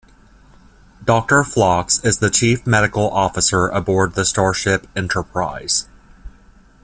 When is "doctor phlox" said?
1.05-2.03